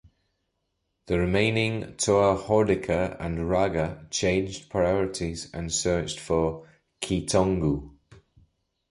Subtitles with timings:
[1.05, 6.67] The remaining Toa Hordika and Rahaga changed priorities and searched for
[7.03, 7.91] Keetongu.